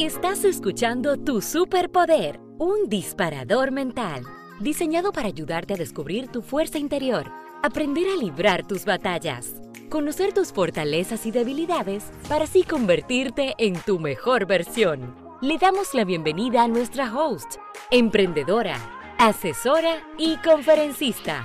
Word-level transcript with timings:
Estás 0.00 0.44
escuchando 0.44 1.18
Tu 1.18 1.42
Superpoder, 1.42 2.40
un 2.58 2.88
disparador 2.88 3.70
mental, 3.70 4.24
diseñado 4.58 5.12
para 5.12 5.28
ayudarte 5.28 5.74
a 5.74 5.76
descubrir 5.76 6.28
tu 6.28 6.40
fuerza 6.40 6.78
interior, 6.78 7.30
aprender 7.62 8.08
a 8.08 8.16
librar 8.16 8.66
tus 8.66 8.86
batallas, 8.86 9.56
conocer 9.90 10.32
tus 10.32 10.54
fortalezas 10.54 11.26
y 11.26 11.32
debilidades 11.32 12.04
para 12.30 12.44
así 12.44 12.62
convertirte 12.62 13.54
en 13.58 13.74
tu 13.78 13.98
mejor 13.98 14.46
versión. 14.46 15.14
Le 15.42 15.58
damos 15.58 15.92
la 15.92 16.06
bienvenida 16.06 16.62
a 16.62 16.68
nuestra 16.68 17.14
host, 17.14 17.56
emprendedora, 17.90 18.78
asesora 19.18 20.02
y 20.16 20.38
conferencista, 20.38 21.44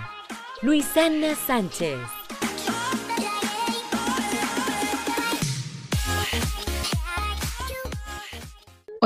Luisana 0.62 1.36
Sánchez. 1.36 2.00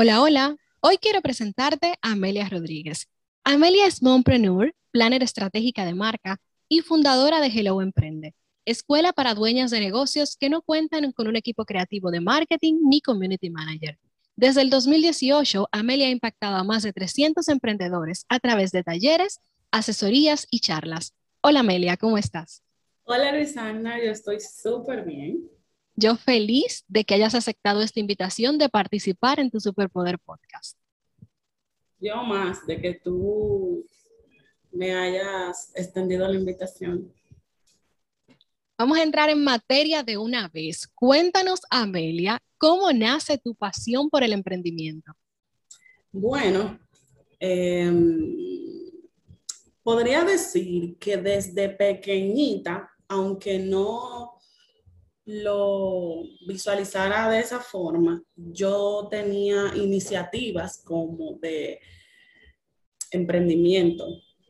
Hola, 0.02 0.22
hola. 0.22 0.56
Hoy 0.80 0.96
quiero 0.96 1.20
presentarte 1.20 1.98
a 2.00 2.12
Amelia 2.12 2.48
Rodríguez. 2.48 3.06
Amelia 3.44 3.86
es 3.86 4.02
mompreneur, 4.02 4.74
planner 4.92 5.22
estratégica 5.22 5.84
de 5.84 5.92
marca 5.92 6.38
y 6.70 6.80
fundadora 6.80 7.38
de 7.42 7.48
Hello 7.48 7.82
Emprende, 7.82 8.34
escuela 8.64 9.12
para 9.12 9.34
dueñas 9.34 9.70
de 9.70 9.78
negocios 9.78 10.38
que 10.40 10.48
no 10.48 10.62
cuentan 10.62 11.12
con 11.12 11.28
un 11.28 11.36
equipo 11.36 11.66
creativo 11.66 12.10
de 12.10 12.22
marketing 12.22 12.78
ni 12.88 13.02
community 13.02 13.50
manager. 13.50 13.98
Desde 14.36 14.62
el 14.62 14.70
2018, 14.70 15.68
Amelia 15.70 16.06
ha 16.06 16.10
impactado 16.10 16.56
a 16.56 16.64
más 16.64 16.82
de 16.82 16.94
300 16.94 17.46
emprendedores 17.50 18.24
a 18.30 18.40
través 18.40 18.70
de 18.70 18.82
talleres, 18.82 19.40
asesorías 19.70 20.46
y 20.50 20.60
charlas. 20.60 21.12
Hola 21.42 21.60
Amelia, 21.60 21.98
¿cómo 21.98 22.16
estás? 22.16 22.62
Hola 23.04 23.32
Luisana, 23.32 24.02
yo 24.02 24.10
estoy 24.12 24.40
súper 24.40 25.04
bien. 25.04 25.59
Yo 25.96 26.16
feliz 26.16 26.84
de 26.88 27.04
que 27.04 27.14
hayas 27.14 27.34
aceptado 27.34 27.82
esta 27.82 28.00
invitación 28.00 28.58
de 28.58 28.68
participar 28.68 29.40
en 29.40 29.50
tu 29.50 29.60
Superpoder 29.60 30.18
Podcast. 30.18 30.78
Yo 31.98 32.22
más 32.22 32.66
de 32.66 32.80
que 32.80 32.94
tú 32.94 33.84
me 34.72 34.94
hayas 34.94 35.72
extendido 35.74 36.26
la 36.26 36.38
invitación. 36.38 37.12
Vamos 38.78 38.96
a 38.96 39.02
entrar 39.02 39.28
en 39.28 39.44
materia 39.44 40.02
de 40.02 40.16
una 40.16 40.48
vez. 40.48 40.88
Cuéntanos, 40.94 41.60
Amelia, 41.68 42.40
¿cómo 42.56 42.90
nace 42.92 43.36
tu 43.36 43.54
pasión 43.54 44.08
por 44.08 44.22
el 44.22 44.32
emprendimiento? 44.32 45.12
Bueno, 46.10 46.80
em, 47.38 48.36
podría 49.82 50.24
decir 50.24 50.96
que 50.98 51.18
desde 51.18 51.68
pequeñita, 51.68 52.90
aunque 53.06 53.58
no 53.58 54.39
lo 55.30 56.22
visualizara 56.46 57.28
de 57.28 57.40
esa 57.40 57.60
forma, 57.60 58.22
yo 58.34 59.06
tenía 59.10 59.72
iniciativas 59.76 60.82
como 60.84 61.38
de 61.40 61.80
emprendimiento 63.10 64.06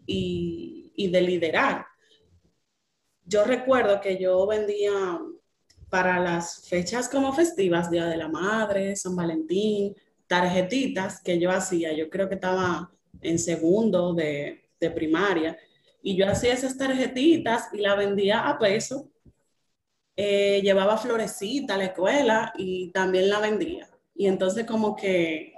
y, 0.07 0.93
y 0.97 1.09
de 1.09 1.21
liderar. 1.23 1.87
Yo 3.25 3.45
recuerdo 3.45 4.01
que 4.01 4.19
yo 4.19 4.47
vendía 4.47 5.21
para 5.91 6.19
las 6.19 6.67
fechas 6.69 7.09
como 7.09 7.33
festivas, 7.33 7.91
Día 7.91 8.07
de 8.07 8.17
la 8.17 8.29
Madre, 8.29 8.97
San 8.97 9.15
Valentín, 9.15 9.95
tarjetitas 10.27 11.21
que 11.21 11.39
yo 11.39 11.51
hacía. 11.51 11.93
Yo 11.93 12.09
creo 12.09 12.29
que 12.29 12.37
estaba 12.37 12.91
en 13.21 13.39
segundo 13.39 14.15
de, 14.15 14.71
de 14.79 14.91
primaria 14.91 15.59
y 16.03 16.17
yo 16.17 16.27
hacía 16.27 16.55
esas 16.55 16.79
tarjetitas 16.79 17.69
y 17.73 17.79
la 17.79 17.95
vendía 17.95 18.49
a 18.49 18.59
peso 18.59 19.10
eh, 20.23 20.61
llevaba 20.61 20.99
florecita 20.99 21.77
a 21.77 21.79
la 21.79 21.87
escuela 21.87 22.53
y 22.59 22.93
también 22.93 23.31
la 23.31 23.41
vendía. 23.41 23.89
Y 24.15 24.27
entonces 24.27 24.67
como 24.67 24.95
que 24.95 25.55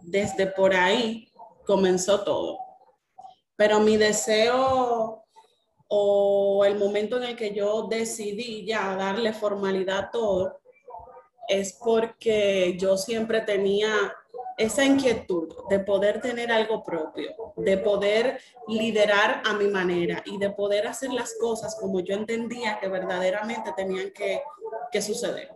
desde 0.00 0.46
por 0.46 0.74
ahí 0.74 1.30
comenzó 1.66 2.24
todo. 2.24 2.58
Pero 3.54 3.80
mi 3.80 3.98
deseo 3.98 5.26
o 5.88 6.64
el 6.64 6.78
momento 6.78 7.18
en 7.18 7.24
el 7.24 7.36
que 7.36 7.52
yo 7.52 7.82
decidí 7.82 8.64
ya 8.64 8.96
darle 8.96 9.34
formalidad 9.34 9.98
a 9.98 10.10
todo 10.10 10.58
es 11.46 11.74
porque 11.74 12.78
yo 12.80 12.96
siempre 12.96 13.42
tenía 13.42 13.90
esa 14.58 14.84
inquietud 14.84 15.48
de 15.70 15.78
poder 15.78 16.20
tener 16.20 16.50
algo 16.50 16.82
propio, 16.82 17.34
de 17.56 17.78
poder 17.78 18.40
liderar 18.66 19.40
a 19.44 19.54
mi 19.54 19.68
manera 19.68 20.22
y 20.26 20.36
de 20.36 20.50
poder 20.50 20.88
hacer 20.88 21.12
las 21.12 21.34
cosas 21.40 21.76
como 21.80 22.00
yo 22.00 22.14
entendía 22.14 22.78
que 22.80 22.88
verdaderamente 22.88 23.72
tenían 23.76 24.10
que, 24.12 24.42
suceder. 25.00 25.48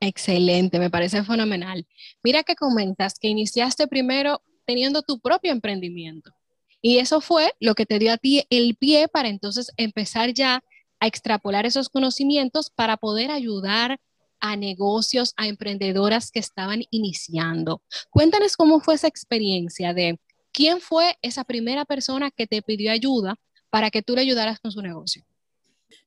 Excelente, 0.00 0.78
me 0.78 0.90
parece 0.90 1.22
fenomenal. 1.22 1.86
Mira 2.22 2.42
que 2.42 2.56
comentas 2.56 3.18
que 3.18 3.28
iniciaste 3.28 3.86
primero 3.86 4.40
teniendo 4.64 5.02
tu 5.02 5.20
propio 5.20 5.52
emprendimiento 5.52 6.32
y 6.80 6.98
eso 6.98 7.20
fue 7.20 7.52
lo 7.60 7.74
que 7.74 7.84
te 7.84 7.98
dio 7.98 8.12
a 8.12 8.16
ti 8.16 8.44
el 8.48 8.74
pie 8.76 9.08
para 9.08 9.28
entonces 9.28 9.70
empezar 9.76 10.32
ya 10.32 10.62
a 10.98 11.06
extrapolar 11.06 11.66
esos 11.66 11.90
conocimientos 11.90 12.70
para 12.70 12.96
poder 12.96 13.30
ayudar 13.30 13.92
a 13.92 13.98
negocios, 14.56 15.32
a 15.36 15.46
emprendedoras 15.48 16.30
que 16.30 16.38
estaban 16.38 16.82
iniciando. 16.90 17.82
Cuéntanos 18.10 18.56
cómo 18.56 18.80
fue 18.80 18.94
esa 18.94 19.08
experiencia 19.08 19.94
de 19.94 20.18
quién 20.52 20.80
fue 20.80 21.16
esa 21.22 21.44
primera 21.44 21.84
persona 21.84 22.30
que 22.30 22.46
te 22.46 22.62
pidió 22.62 22.92
ayuda 22.92 23.36
para 23.70 23.90
que 23.90 24.02
tú 24.02 24.14
le 24.14 24.20
ayudaras 24.20 24.60
con 24.60 24.70
su 24.70 24.80
negocio. 24.80 25.24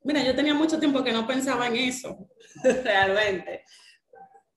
Mira, 0.03 0.23
yo 0.23 0.35
tenía 0.35 0.53
mucho 0.53 0.79
tiempo 0.79 1.03
que 1.03 1.11
no 1.11 1.27
pensaba 1.27 1.67
en 1.67 1.75
eso, 1.75 2.29
realmente. 2.63 3.63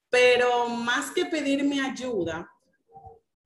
Pero 0.08 0.68
más 0.68 1.10
que 1.10 1.26
pedirme 1.26 1.80
ayuda, 1.80 2.48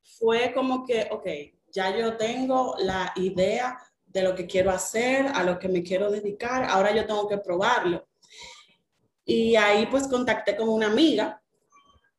fue 0.02 0.52
como 0.54 0.84
que, 0.84 1.08
ok, 1.10 1.26
ya 1.72 1.96
yo 1.96 2.16
tengo 2.16 2.76
la 2.78 3.12
idea 3.16 3.78
de 4.06 4.22
lo 4.22 4.34
que 4.34 4.46
quiero 4.46 4.70
hacer, 4.70 5.26
a 5.26 5.42
lo 5.42 5.58
que 5.58 5.68
me 5.68 5.82
quiero 5.82 6.10
dedicar, 6.10 6.64
ahora 6.64 6.94
yo 6.94 7.06
tengo 7.06 7.28
que 7.28 7.38
probarlo. 7.38 8.06
Y 9.24 9.56
ahí 9.56 9.86
pues 9.86 10.06
contacté 10.06 10.56
con 10.56 10.68
una 10.68 10.86
amiga 10.88 11.40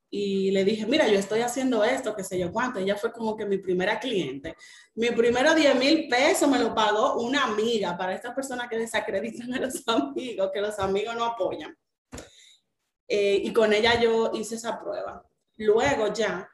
y 0.10 0.52
le 0.52 0.64
dije, 0.64 0.86
mira, 0.86 1.08
yo 1.08 1.20
estoy 1.20 1.42
haciendo 1.42 1.84
esto, 1.84 2.16
qué 2.16 2.24
sé 2.24 2.40
yo 2.40 2.52
cuánto. 2.52 2.80
Ella 2.80 2.96
fue 2.96 3.12
como 3.12 3.36
que 3.36 3.46
mi 3.46 3.58
primera 3.58 4.00
cliente. 4.00 4.56
Mi 4.94 5.12
primero 5.12 5.54
10 5.54 5.76
mil 5.76 6.08
pesos 6.08 6.50
me 6.50 6.58
lo 6.58 6.74
pagó 6.74 7.22
una 7.22 7.44
amiga 7.44 7.98
para 7.98 8.16
estas 8.16 8.34
personas 8.34 8.70
que 8.70 8.78
desacreditan 8.78 9.54
a 9.54 9.60
los 9.60 9.84
amigos, 9.88 10.52
que 10.54 10.62
los 10.62 10.80
amigos 10.80 11.16
no 11.16 11.26
apoyan. 11.26 11.78
Eh, 13.08 13.42
y 13.44 13.52
con 13.52 13.74
ella 13.74 14.00
yo 14.00 14.32
hice 14.34 14.56
esa 14.56 14.80
prueba. 14.80 15.24
Luego 15.58 16.14
ya, 16.14 16.50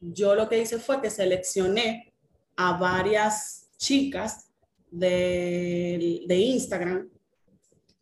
yo 0.00 0.34
lo 0.34 0.48
que 0.48 0.58
hice 0.60 0.78
fue 0.78 1.00
que 1.00 1.10
seleccioné 1.10 2.12
a 2.56 2.76
varias 2.76 3.68
chicas 3.78 4.50
de, 4.90 6.22
de 6.26 6.36
Instagram 6.36 7.10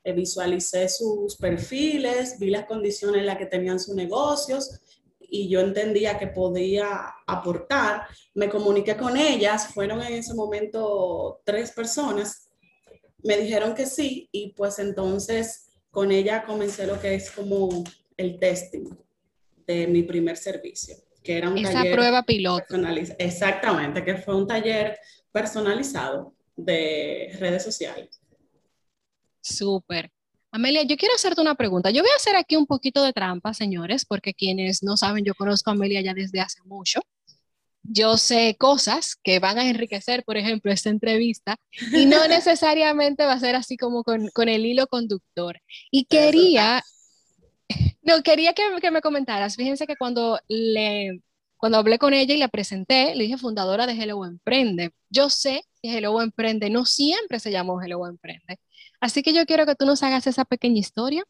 eh, 0.05 0.13
visualicé 0.13 0.89
sus 0.89 1.37
perfiles, 1.37 2.39
vi 2.39 2.51
las 2.51 2.67
condiciones 2.67 3.21
en 3.21 3.27
las 3.27 3.39
que 3.39 3.47
tenían 3.47 3.81
sus 3.81 3.95
negocios 3.95 4.81
y 5.19 5.49
yo 5.49 5.61
entendía 5.61 6.19
que 6.19 6.27
podía 6.27 7.15
aportar. 7.27 8.07
Me 8.35 8.51
comuniqué 8.51 8.97
con 8.97 9.17
ellas, 9.17 9.69
fueron 9.69 10.03
en 10.03 10.13
ese 10.13 10.35
momento 10.35 11.41
tres 11.45 11.73
personas, 11.73 12.51
me 13.23 13.39
dijeron 13.39 13.75
que 13.75 13.87
sí 13.87 14.29
y 14.31 14.53
pues 14.53 14.79
entonces 14.79 15.71
con 15.91 16.13
ella 16.13 16.45
comencé 16.45 16.87
lo 16.87 17.01
que 17.01 17.15
es 17.15 17.31
como 17.31 17.83
el 18.19 18.39
testing 18.39 18.91
de 19.67 19.87
mi 19.87 20.03
primer 20.03 20.37
servicio, 20.37 20.97
que 21.23 21.39
era 21.39 21.49
un 21.49 21.57
Esa 21.57 21.83
prueba 21.91 22.23
piloto. 22.25 22.77
Exactamente, 23.19 24.05
que 24.05 24.17
fue 24.17 24.37
un 24.37 24.47
taller 24.47 24.99
personalizado 25.33 26.35
de 26.57 27.35
redes 27.41 27.63
sociales. 27.63 28.21
Súper. 29.45 30.11
Amelia, 30.51 30.85
yo 30.85 30.97
quiero 30.97 31.15
hacerte 31.15 31.41
una 31.41 31.55
pregunta. 31.55 31.91
Yo 31.91 32.03
voy 32.03 32.11
a 32.11 32.17
hacer 32.17 32.35
aquí 32.37 32.57
un 32.57 32.67
poquito 32.67 33.03
de 33.03 33.13
trampa, 33.13 33.53
señores, 33.53 34.07
porque 34.07 34.33
quienes 34.33 34.83
no 34.83 34.97
saben, 34.97 35.25
yo 35.25 35.35
conozco 35.35 35.71
a 35.71 35.75
Amelia 35.75 36.01
ya 36.01 36.15
desde 36.15 36.41
hace 36.41 36.63
mucho. 36.65 37.01
Yo 37.83 38.17
sé 38.17 38.57
cosas 38.59 39.17
que 39.23 39.41
van 39.41 39.59
a 39.59 39.69
enriquecer, 39.69 40.25
por 40.25 40.39
ejemplo, 40.39 40.73
esta 40.73 40.89
entrevista, 40.89 41.57
y 41.93 42.07
no 42.07 42.27
necesariamente 42.29 43.27
va 43.27 43.35
a 43.35 43.41
ser 43.41 43.55
así 43.57 43.77
como 43.77 44.03
con, 44.03 44.31
el 44.49 44.65
hilo 44.65 44.87
conductor. 44.87 45.61
Y 45.91 46.07
quería, 46.07 46.83
no, 48.03 48.23
quería 48.23 48.55
que, 48.55 48.63
que 48.81 48.91
me 48.91 49.03
comentaras. 49.03 49.57
Fíjense 49.57 49.87
que 49.87 49.97
cuando 49.97 50.41
le, 50.49 51.21
cuando 51.65 51.79
hablé 51.79 51.99
con 51.99 52.13
ella 52.13 52.35
y 52.35 52.37
la 52.37 52.49
presenté, 52.49 53.15
le 53.15 53.25
dije 53.25 53.39
fundadora 53.39 53.87
de 53.87 53.95
Hello 53.95 54.27
Emprende. 54.27 54.91
Yo 55.09 55.31
sé 55.31 55.65
que 55.81 55.97
Hello 55.97 56.21
Emprende 56.21 56.69
no 56.69 56.85
siempre 56.85 57.41
se 57.41 57.51
llamó 57.51 57.81
Hello 57.81 58.07
Emprende. 58.07 58.59
Así 59.01 59.23
que 59.23 59.33
yo 59.33 59.47
quiero 59.47 59.65
que 59.65 59.75
tú 59.75 59.87
nos 59.87 60.03
hagas 60.03 60.27
esa 60.27 60.45
pequeña 60.45 60.81
historia. 60.81 61.25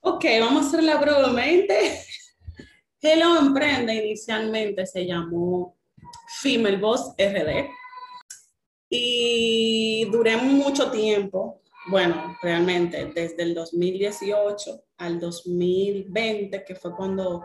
Ok, 0.00 0.22
vamos 0.38 0.64
a 0.64 0.68
hacerla 0.68 0.96
brevemente. 0.96 1.98
Hello 3.00 3.38
Emprende 3.38 3.94
inicialmente 3.94 4.84
se 4.84 5.06
llamó 5.06 5.74
Female 6.42 6.76
Boss 6.76 7.14
RD 7.16 7.70
y 8.90 10.04
duré 10.10 10.36
mucho 10.36 10.90
tiempo 10.90 11.62
bueno, 11.90 12.36
realmente 12.42 13.06
desde 13.14 13.44
el 13.44 13.54
2018 13.54 14.84
al 14.98 15.18
2020, 15.18 16.62
que 16.62 16.74
fue 16.74 16.94
cuando 16.94 17.42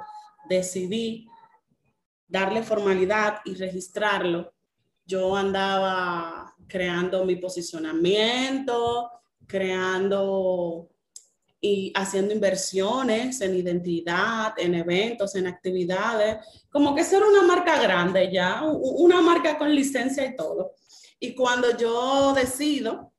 decidí 0.50 1.28
darle 2.28 2.64
formalidad 2.64 3.40
y 3.46 3.56
registrarlo, 3.56 4.54
yo 5.06 5.36
andaba 5.36 6.56
creando 6.68 7.26
mi 7.26 7.36
posicionamiento, 7.36 9.12
creando 9.46 10.90
y 11.62 11.94
haciendo 11.96 12.34
inversiones 12.34 13.40
en 13.42 13.56
identidad, 13.56 14.54
en 14.58 14.76
eventos, 14.76 15.36
en 15.36 15.48
actividades, 15.48 16.38
como 16.70 16.94
que 16.94 17.04
ser 17.04 17.24
una 17.24 17.42
marca 17.42 17.82
grande 17.82 18.30
ya, 18.32 18.64
una 18.64 19.22
marca 19.22 19.58
con 19.58 19.74
licencia 19.74 20.26
y 20.26 20.36
todo. 20.36 20.74
Y 21.20 21.34
cuando 21.34 21.78
yo 21.78 22.34
decido, 22.34 23.14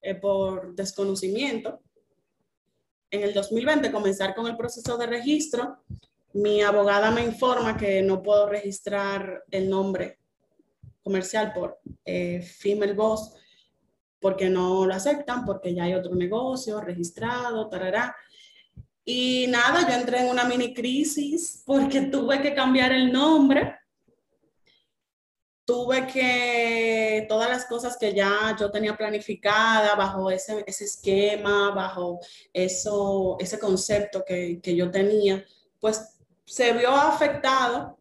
eh, 0.00 0.14
por 0.14 0.74
desconocimiento, 0.74 1.80
en 3.10 3.22
el 3.22 3.34
2020 3.34 3.92
comenzar 3.92 4.34
con 4.34 4.46
el 4.46 4.56
proceso 4.56 4.96
de 4.96 5.06
registro, 5.06 5.84
mi 6.34 6.62
abogada 6.62 7.10
me 7.10 7.24
informa 7.24 7.76
que 7.76 8.02
no 8.02 8.22
puedo 8.22 8.48
registrar 8.48 9.44
el 9.50 9.68
nombre 9.68 10.18
comercial 11.02 11.52
por 11.52 11.80
eh, 12.04 12.40
Female 12.42 12.94
Boss 12.94 13.34
porque 14.20 14.48
no 14.48 14.86
lo 14.86 14.94
aceptan, 14.94 15.44
porque 15.44 15.74
ya 15.74 15.84
hay 15.84 15.94
otro 15.94 16.14
negocio 16.14 16.80
registrado, 16.80 17.68
tarará. 17.68 18.14
Y 19.04 19.46
nada, 19.48 19.86
yo 19.86 19.94
entré 19.94 20.20
en 20.20 20.28
una 20.28 20.44
mini 20.44 20.72
crisis 20.72 21.62
porque 21.66 22.00
tuve 22.12 22.40
que 22.40 22.54
cambiar 22.54 22.92
el 22.92 23.12
nombre. 23.12 23.76
Tuve 25.64 26.06
que 26.06 27.26
todas 27.28 27.48
las 27.48 27.66
cosas 27.66 27.96
que 27.96 28.14
ya 28.14 28.56
yo 28.58 28.70
tenía 28.70 28.96
planificada 28.96 29.94
bajo 29.96 30.30
ese, 30.30 30.64
ese 30.66 30.84
esquema, 30.84 31.70
bajo 31.72 32.20
eso, 32.52 33.36
ese 33.40 33.58
concepto 33.58 34.24
que, 34.24 34.60
que 34.60 34.76
yo 34.76 34.90
tenía, 34.90 35.44
pues 35.80 36.21
se 36.44 36.72
vio 36.72 36.90
afectado, 36.90 37.98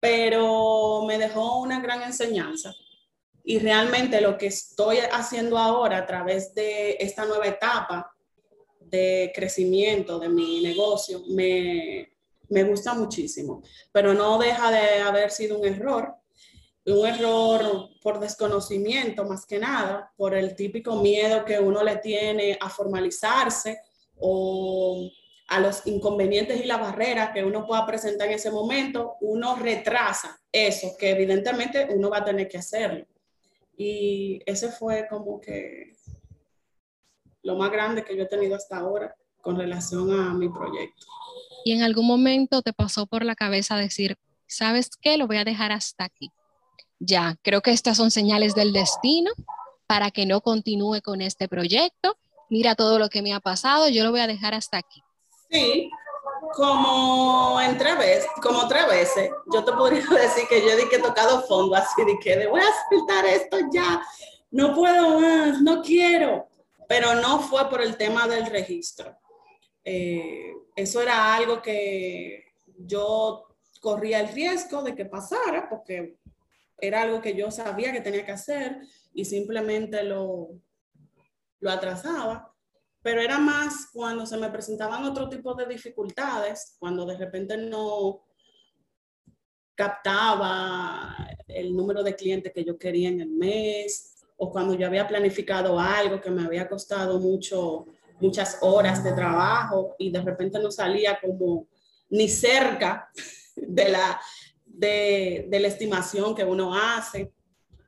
pero 0.00 1.04
me 1.06 1.18
dejó 1.18 1.60
una 1.60 1.80
gran 1.80 2.02
enseñanza. 2.02 2.74
Y 3.42 3.58
realmente 3.58 4.20
lo 4.20 4.38
que 4.38 4.46
estoy 4.46 4.98
haciendo 5.12 5.58
ahora 5.58 5.98
a 5.98 6.06
través 6.06 6.54
de 6.54 6.96
esta 6.98 7.24
nueva 7.24 7.46
etapa 7.46 8.14
de 8.80 9.32
crecimiento 9.34 10.18
de 10.18 10.28
mi 10.28 10.62
negocio 10.62 11.22
me, 11.28 12.14
me 12.48 12.64
gusta 12.64 12.94
muchísimo, 12.94 13.62
pero 13.92 14.14
no 14.14 14.38
deja 14.38 14.70
de 14.70 15.00
haber 15.00 15.30
sido 15.30 15.58
un 15.58 15.66
error, 15.66 16.14
un 16.86 17.06
error 17.06 17.88
por 18.02 18.20
desconocimiento 18.20 19.24
más 19.24 19.46
que 19.46 19.58
nada, 19.58 20.12
por 20.16 20.34
el 20.34 20.54
típico 20.54 20.96
miedo 20.96 21.44
que 21.44 21.58
uno 21.58 21.82
le 21.82 21.96
tiene 21.96 22.58
a 22.60 22.68
formalizarse 22.68 23.78
o 24.16 25.10
a 25.48 25.60
los 25.60 25.86
inconvenientes 25.86 26.60
y 26.60 26.64
las 26.64 26.80
barreras 26.80 27.30
que 27.32 27.44
uno 27.44 27.66
pueda 27.66 27.86
presentar 27.86 28.28
en 28.28 28.34
ese 28.34 28.50
momento, 28.50 29.14
uno 29.20 29.56
retrasa 29.56 30.40
eso, 30.50 30.96
que 30.98 31.10
evidentemente 31.10 31.88
uno 31.90 32.10
va 32.10 32.18
a 32.18 32.24
tener 32.24 32.48
que 32.48 32.58
hacerlo. 32.58 33.06
Y 33.76 34.40
ese 34.46 34.70
fue 34.70 35.06
como 35.08 35.40
que 35.40 35.96
lo 37.42 37.56
más 37.56 37.70
grande 37.70 38.04
que 38.04 38.16
yo 38.16 38.22
he 38.22 38.28
tenido 38.28 38.56
hasta 38.56 38.78
ahora 38.78 39.14
con 39.40 39.56
relación 39.56 40.10
a 40.18 40.32
mi 40.32 40.48
proyecto. 40.48 41.06
¿Y 41.64 41.72
en 41.72 41.82
algún 41.82 42.06
momento 42.06 42.62
te 42.62 42.72
pasó 42.72 43.06
por 43.06 43.24
la 43.24 43.34
cabeza 43.34 43.76
decir, 43.76 44.16
sabes 44.46 44.90
qué, 45.00 45.18
lo 45.18 45.26
voy 45.26 45.36
a 45.36 45.44
dejar 45.44 45.72
hasta 45.72 46.04
aquí? 46.04 46.30
Ya, 46.98 47.36
creo 47.42 47.60
que 47.60 47.72
estas 47.72 47.98
son 47.98 48.10
señales 48.10 48.54
del 48.54 48.72
destino 48.72 49.30
para 49.86 50.10
que 50.10 50.24
no 50.24 50.40
continúe 50.40 51.02
con 51.02 51.20
este 51.20 51.48
proyecto. 51.48 52.16
Mira 52.48 52.74
todo 52.74 52.98
lo 52.98 53.08
que 53.10 53.20
me 53.20 53.34
ha 53.34 53.40
pasado, 53.40 53.88
yo 53.88 54.04
lo 54.04 54.10
voy 54.10 54.20
a 54.20 54.26
dejar 54.26 54.54
hasta 54.54 54.78
aquí. 54.78 55.03
Sí, 55.54 55.88
como 56.52 57.60
en 57.60 57.78
veces, 57.78 58.26
como 58.42 58.66
tres 58.66 58.88
veces, 58.88 59.30
yo 59.52 59.64
te 59.64 59.72
podría 59.72 60.04
decir 60.20 60.48
que 60.48 60.60
yo 60.60 60.76
di 60.76 60.88
que 60.88 60.96
he 60.96 60.98
tocado 60.98 61.42
fondo 61.42 61.76
así, 61.76 62.04
de 62.04 62.18
que 62.18 62.48
voy 62.48 62.60
a 62.60 62.90
soltar 62.90 63.24
esto 63.24 63.58
ya, 63.72 64.02
no 64.50 64.74
puedo 64.74 65.20
más, 65.20 65.62
no 65.62 65.80
quiero, 65.80 66.48
pero 66.88 67.14
no 67.14 67.38
fue 67.38 67.70
por 67.70 67.80
el 67.82 67.96
tema 67.96 68.26
del 68.26 68.46
registro. 68.46 69.16
Eh, 69.84 70.52
eso 70.74 71.00
era 71.00 71.36
algo 71.36 71.62
que 71.62 72.54
yo 72.76 73.46
corría 73.80 74.18
el 74.18 74.30
riesgo 74.30 74.82
de 74.82 74.96
que 74.96 75.04
pasara, 75.04 75.68
porque 75.68 76.16
era 76.78 77.02
algo 77.02 77.20
que 77.20 77.36
yo 77.36 77.52
sabía 77.52 77.92
que 77.92 78.00
tenía 78.00 78.26
que 78.26 78.32
hacer 78.32 78.80
y 79.12 79.24
simplemente 79.24 80.02
lo, 80.02 80.48
lo 81.60 81.70
atrasaba 81.70 82.53
pero 83.04 83.20
era 83.20 83.38
más 83.38 83.90
cuando 83.92 84.24
se 84.24 84.38
me 84.38 84.48
presentaban 84.48 85.04
otro 85.04 85.28
tipo 85.28 85.54
de 85.54 85.66
dificultades, 85.66 86.74
cuando 86.78 87.04
de 87.04 87.18
repente 87.18 87.54
no 87.58 88.24
captaba 89.74 91.14
el 91.46 91.76
número 91.76 92.02
de 92.02 92.16
clientes 92.16 92.50
que 92.50 92.64
yo 92.64 92.78
quería 92.78 93.10
en 93.10 93.20
el 93.20 93.28
mes, 93.28 94.24
o 94.38 94.50
cuando 94.50 94.72
yo 94.72 94.86
había 94.86 95.06
planificado 95.06 95.78
algo 95.78 96.18
que 96.18 96.30
me 96.30 96.46
había 96.46 96.66
costado 96.66 97.20
mucho, 97.20 97.84
muchas 98.20 98.56
horas 98.62 99.04
de 99.04 99.12
trabajo 99.12 99.96
y 99.98 100.10
de 100.10 100.22
repente 100.22 100.58
no 100.58 100.70
salía 100.70 101.20
como 101.20 101.66
ni 102.08 102.26
cerca 102.26 103.10
de 103.54 103.90
la, 103.90 104.18
de, 104.64 105.46
de 105.50 105.60
la 105.60 105.68
estimación 105.68 106.34
que 106.34 106.44
uno 106.44 106.74
hace. 106.74 107.34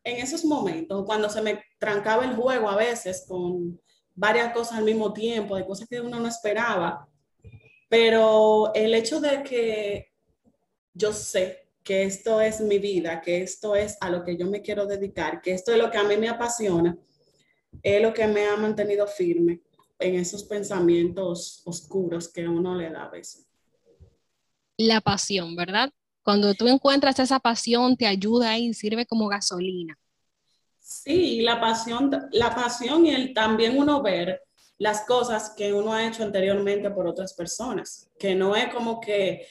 En 0.05 0.19
esos 0.19 0.45
momentos, 0.45 1.07
cuando 1.07 1.31
se 1.31 1.41
me 1.41 1.65
trancaba 1.79 2.27
el 2.27 2.37
juego 2.37 2.69
a 2.69 2.77
veces 2.77 3.25
con 3.27 3.81
varias 4.17 4.53
cosas 4.53 4.79
al 4.79 4.85
mismo 4.85 5.13
tiempo, 5.13 5.55
de 5.55 5.67
cosas 5.67 5.87
que 5.89 6.01
uno 6.01 6.19
no 6.19 6.27
esperaba. 6.27 7.09
Pero 7.89 8.73
el 8.75 8.95
hecho 8.95 9.21
de 9.21 9.43
que 9.43 10.13
yo 10.93 11.13
sé 11.13 11.69
que 11.85 12.03
esto 12.03 12.41
es 12.41 12.61
mi 12.61 12.81
vida, 12.81 13.21
que 13.21 13.43
esto 13.43 13.77
es 13.77 13.97
a 14.01 14.11
lo 14.11 14.25
que 14.25 14.37
yo 14.37 14.47
me 14.47 14.63
quiero 14.63 14.87
dedicar, 14.87 15.41
que 15.41 15.53
esto 15.53 15.71
es 15.71 15.79
lo 15.79 15.91
que 15.91 15.99
a 15.99 16.03
mí 16.03 16.17
me 16.17 16.29
apasiona, 16.29 16.99
es 17.83 18.03
lo 18.03 18.13
que 18.13 18.27
me 18.27 18.47
ha 18.47 18.57
mantenido 18.57 19.07
firme 19.07 19.61
en 19.99 20.17
esos 20.17 20.43
pensamientos 20.45 21.63
oscuros 21.65 22.29
que 22.29 22.49
uno 22.49 22.75
le 22.75 22.91
da 22.91 23.05
a 23.05 23.11
veces. 23.11 23.47
La 24.77 25.01
pasión, 25.01 25.55
¿verdad? 25.55 25.91
Cuando 26.23 26.55
tú 26.55 26.67
encuentras 26.67 27.19
esa 27.21 27.39
pasión, 27.39 27.97
te 27.97 28.07
ayuda 28.07 28.59
y 28.59 28.75
sirve 28.75 29.07
como 29.07 29.29
gasolina. 29.29 29.97
Sí, 30.89 31.41
la 31.43 31.61
pasión, 31.61 32.13
la 32.31 32.55
pasión 32.55 33.07
y 33.07 33.11
el 33.11 33.35
también 33.35 33.77
uno 33.77 34.03
ver 34.03 34.45
las 34.79 35.01
cosas 35.01 35.53
que 35.57 35.73
uno 35.73 35.93
ha 35.93 36.07
hecho 36.07 36.23
anteriormente 36.23 36.91
por 36.91 37.09
otras 37.09 37.35
personas, 37.35 38.09
que 38.17 38.37
no 38.37 38.55
es 38.55 38.73
como 38.73 39.01
que 39.01 39.49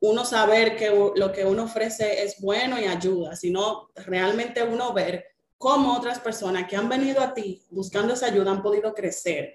uno 0.00 0.24
saber 0.24 0.74
que 0.74 0.88
lo 1.16 1.32
que 1.32 1.44
uno 1.44 1.64
ofrece 1.64 2.24
es 2.24 2.40
bueno 2.40 2.80
y 2.80 2.84
ayuda, 2.84 3.36
sino 3.36 3.90
realmente 3.94 4.62
uno 4.62 4.94
ver 4.94 5.26
cómo 5.58 5.94
otras 5.94 6.18
personas 6.18 6.66
que 6.66 6.76
han 6.76 6.88
venido 6.88 7.20
a 7.20 7.34
ti 7.34 7.60
buscando 7.68 8.14
esa 8.14 8.26
ayuda 8.26 8.52
han 8.52 8.62
podido 8.62 8.94
crecer 8.94 9.54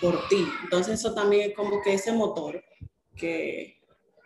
por 0.00 0.26
ti. 0.26 0.44
Entonces 0.64 0.98
eso 0.98 1.14
también 1.14 1.50
es 1.50 1.56
como 1.56 1.80
que 1.82 1.94
ese 1.94 2.10
motor 2.10 2.60
que 3.14 3.80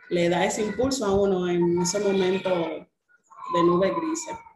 le 0.09 0.31
da 0.31 0.47
ese 0.47 0.63
impulso 0.63 1.05
a 1.05 1.15
uno 1.15 1.47
en 1.47 1.79
ese 1.83 1.99
momento 1.99 2.49
de 2.49 3.63
nube 3.65 3.93
grises. 3.95 4.52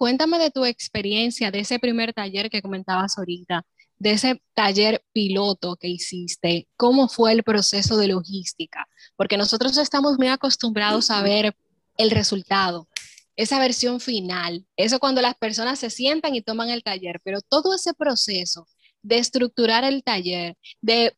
Cuéntame 0.00 0.38
de 0.38 0.50
tu 0.50 0.64
experiencia, 0.64 1.50
de 1.50 1.60
ese 1.60 1.78
primer 1.78 2.14
taller 2.14 2.48
que 2.48 2.62
comentabas 2.62 3.18
ahorita, 3.18 3.66
de 3.98 4.12
ese 4.12 4.42
taller 4.54 5.04
piloto 5.12 5.76
que 5.76 5.88
hiciste, 5.88 6.66
¿cómo 6.78 7.06
fue 7.06 7.32
el 7.32 7.42
proceso 7.42 7.98
de 7.98 8.08
logística? 8.08 8.88
Porque 9.14 9.36
nosotros 9.36 9.76
estamos 9.76 10.16
muy 10.16 10.28
acostumbrados 10.28 11.10
a 11.10 11.20
ver 11.20 11.54
el 11.98 12.10
resultado, 12.10 12.88
esa 13.36 13.58
versión 13.58 14.00
final, 14.00 14.64
eso 14.74 15.00
cuando 15.00 15.20
las 15.20 15.34
personas 15.34 15.78
se 15.78 15.90
sientan 15.90 16.34
y 16.34 16.40
toman 16.40 16.70
el 16.70 16.82
taller, 16.82 17.20
pero 17.22 17.42
todo 17.42 17.74
ese 17.74 17.92
proceso 17.92 18.66
de 19.02 19.18
estructurar 19.18 19.84
el 19.84 20.02
taller, 20.02 20.56
de, 20.80 21.14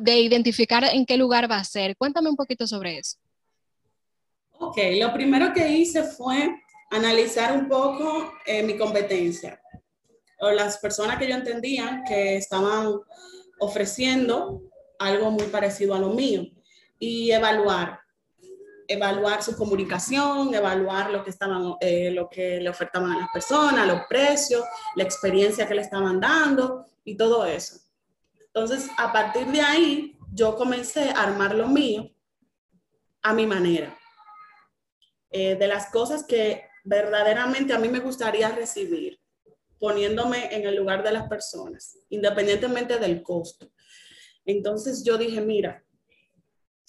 de 0.00 0.18
identificar 0.18 0.82
en 0.92 1.06
qué 1.06 1.16
lugar 1.16 1.48
va 1.48 1.58
a 1.58 1.64
ser, 1.64 1.96
cuéntame 1.96 2.30
un 2.30 2.36
poquito 2.36 2.66
sobre 2.66 2.98
eso. 2.98 3.16
Ok, 4.58 4.78
lo 4.98 5.12
primero 5.12 5.52
que 5.52 5.68
hice 5.68 6.02
fue 6.02 6.63
analizar 6.94 7.52
un 7.52 7.68
poco 7.68 8.32
eh, 8.46 8.62
mi 8.62 8.76
competencia 8.78 9.60
o 10.40 10.50
las 10.50 10.78
personas 10.78 11.18
que 11.18 11.28
yo 11.28 11.34
entendía 11.34 12.02
que 12.06 12.36
estaban 12.36 13.00
ofreciendo 13.58 14.62
algo 14.98 15.30
muy 15.30 15.44
parecido 15.44 15.94
a 15.94 15.98
lo 15.98 16.10
mío 16.10 16.46
y 16.98 17.30
evaluar 17.30 18.00
evaluar 18.86 19.42
su 19.42 19.56
comunicación, 19.56 20.54
evaluar 20.54 21.10
lo 21.10 21.24
que 21.24 21.30
estaban, 21.30 21.74
eh, 21.80 22.10
lo 22.10 22.28
que 22.28 22.60
le 22.60 22.68
ofertaban 22.68 23.12
a 23.12 23.18
las 23.20 23.28
personas, 23.32 23.86
los 23.86 24.02
precios, 24.08 24.64
la 24.94 25.04
experiencia 25.04 25.66
que 25.66 25.74
le 25.74 25.82
estaban 25.82 26.20
dando 26.20 26.86
y 27.04 27.16
todo 27.16 27.46
eso. 27.46 27.80
Entonces, 28.46 28.88
a 28.98 29.12
partir 29.12 29.46
de 29.46 29.60
ahí, 29.60 30.18
yo 30.32 30.56
comencé 30.56 31.10
a 31.10 31.22
armar 31.22 31.54
lo 31.54 31.68
mío 31.68 32.10
a 33.22 33.32
mi 33.32 33.46
manera. 33.46 33.96
Eh, 35.30 35.56
de 35.56 35.66
las 35.66 35.86
cosas 35.90 36.24
que 36.24 36.62
verdaderamente 36.84 37.72
a 37.72 37.78
mí 37.78 37.88
me 37.88 37.98
gustaría 38.00 38.50
recibir. 38.50 39.18
poniéndome 39.76 40.54
en 40.54 40.66
el 40.66 40.76
lugar 40.76 41.02
de 41.02 41.12
las 41.12 41.28
personas, 41.28 41.98
independientemente 42.08 42.98
del 42.98 43.22
costo. 43.22 43.70
Entonces 44.46 45.04
yo 45.04 45.18
dije, 45.18 45.42
mira, 45.42 45.84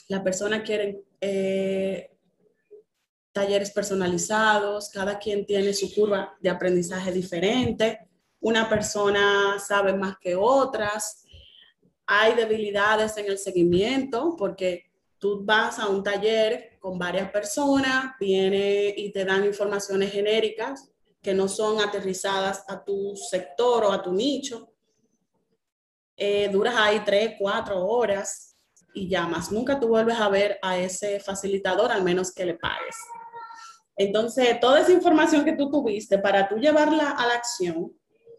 la 0.08 0.24
persona 0.24 0.64
quiere 0.64 1.04
eh, 1.20 2.16
talleres 3.34 3.72
personalizados, 3.72 4.90
cada 4.92 5.20
quien 5.20 5.46
tiene 5.46 5.74
su 5.74 5.94
curva 5.94 6.38
de 6.40 6.50
aprendizaje 6.50 7.12
diferente, 7.12 8.08
una 8.40 8.70
persona 8.70 9.60
sabe 9.60 9.94
más 9.94 10.18
que 10.20 10.36
otras, 10.36 11.26
hay 12.06 12.34
debilidades 12.36 13.18
en 13.18 13.26
el 13.26 13.38
seguimiento 13.38 14.36
porque 14.38 14.85
tú 15.26 15.44
vas 15.44 15.80
a 15.80 15.88
un 15.88 16.04
taller 16.04 16.78
con 16.80 17.00
varias 17.00 17.32
personas, 17.32 18.14
viene 18.20 18.94
y 18.96 19.12
te 19.12 19.26
dan 19.26 19.44
informaciones 19.44 20.12
genéricas 20.12 20.92
que 21.20 21.34
no 21.34 21.48
son 21.48 21.82
aterrizadas 21.82 22.64
a 22.68 22.84
tu 22.84 23.16
sector 23.16 23.86
o 23.86 23.92
a 23.92 24.04
tu 24.04 24.14
nicho. 24.14 24.72
Eh, 26.16 26.48
duras 26.50 26.76
ahí 26.78 27.02
tres, 27.04 27.34
cuatro 27.40 27.84
horas 27.88 28.56
y 28.94 29.10
ya 29.10 29.26
más. 29.26 29.52
Nunca 29.52 29.80
tú 29.80 29.88
vuelves 29.88 30.20
a 30.20 30.30
ver 30.30 30.60
a 30.62 30.78
ese 30.78 31.20
facilitador 31.20 31.92
al 31.92 32.04
menos 32.04 32.32
que 32.32 32.46
le 32.46 32.54
pagues. 32.54 32.96
Entonces, 33.98 34.60
toda 34.60 34.82
esa 34.82 34.92
información 34.92 35.44
que 35.44 35.54
tú 35.54 35.72
tuviste 35.72 36.20
para 36.20 36.48
tú 36.48 36.58
llevarla 36.58 37.12
a 37.18 37.26
la 37.26 37.34
acción, 37.34 37.92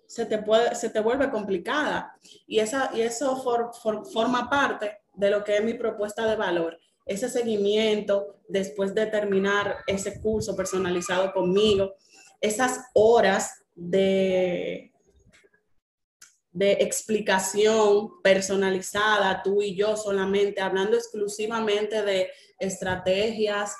se 0.06 0.24
te, 0.24 0.38
puede, 0.38 0.72
se 0.76 0.88
te 0.90 1.00
vuelve 1.00 1.32
complicada. 1.32 2.16
Y, 2.46 2.60
esa, 2.60 2.92
y 2.94 3.00
eso 3.00 3.42
forma 3.42 4.48
parte 4.48 5.00
de 5.16 5.30
lo 5.30 5.42
que 5.42 5.56
es 5.56 5.64
mi 5.64 5.74
propuesta 5.74 6.26
de 6.26 6.36
valor. 6.36 6.78
Ese 7.04 7.28
seguimiento 7.28 8.40
después 8.48 8.94
de 8.94 9.06
terminar 9.06 9.78
ese 9.86 10.20
curso 10.20 10.56
personalizado 10.56 11.32
conmigo, 11.32 11.94
esas 12.40 12.80
horas 12.94 13.64
de, 13.74 14.92
de 16.52 16.72
explicación 16.72 18.22
personalizada, 18.22 19.42
tú 19.42 19.62
y 19.62 19.74
yo 19.74 19.96
solamente, 19.96 20.60
hablando 20.60 20.96
exclusivamente 20.96 22.02
de 22.02 22.30
estrategias, 22.58 23.74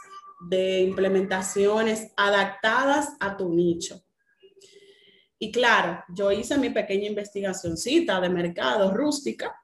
de 0.49 0.81
implementaciones 0.81 2.12
adaptadas 2.16 3.14
a 3.21 3.37
tu 3.37 3.49
nicho. 3.49 4.02
Y 5.38 5.52
claro, 5.52 6.02
yo 6.14 6.33
hice 6.33 6.57
mi 6.57 6.71
pequeña 6.71 7.09
investigacióncita 7.09 8.21
de 8.21 8.28
mercado 8.28 8.93
rústica, 8.93 9.55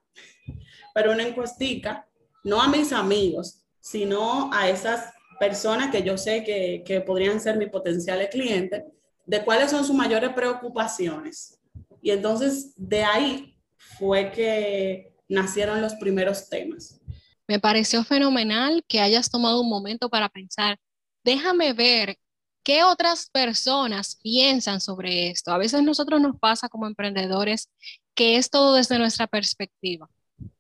pero 0.95 1.13
una 1.13 1.27
encuestica, 1.27 2.07
no 2.45 2.61
a 2.61 2.69
mis 2.69 2.93
amigos, 2.93 3.65
sino 3.81 4.53
a 4.53 4.69
esas 4.69 5.13
personas 5.39 5.91
que 5.91 6.03
yo 6.03 6.17
sé 6.17 6.45
que, 6.45 6.83
que 6.87 7.01
podrían 7.01 7.41
ser 7.41 7.57
mis 7.57 7.69
potenciales 7.69 8.29
clientes, 8.31 8.83
de 9.25 9.45
cuáles 9.45 9.71
son 9.71 9.85
sus 9.85 9.95
mayores 9.95 10.33
preocupaciones. 10.35 11.59
Y 12.01 12.11
entonces 12.11 12.73
de 12.77 13.05
ahí 13.05 13.57
fue 13.99 14.31
que 14.33 15.15
nacieron 15.29 15.81
los 15.81 15.95
primeros 15.95 16.49
temas. 16.49 17.01
Me 17.49 17.59
pareció 17.59 18.05
fenomenal 18.05 18.85
que 18.89 19.01
hayas 19.01 19.31
tomado 19.31 19.61
un 19.61 19.69
momento 19.69 20.09
para 20.09 20.29
pensar, 20.29 20.79
déjame 21.25 21.73
ver 21.73 22.17
¿Qué 22.65 22.85
otras 22.85 23.29
personas 23.29 24.19
piensan 24.23 24.81
sobre 24.81 25.31
esto? 25.31 25.51
A 25.51 25.59
veces 25.59 25.83
nosotros 25.83 26.21
nos 26.21 26.39
pasa 26.39 26.69
como 26.69 26.87
emprendedores 26.87 27.69
que 28.15 28.37
es 28.37 28.51
todo 28.51 28.75
desde 28.75 28.99
nuestra 28.99 29.27
perspectiva. 29.27 30.09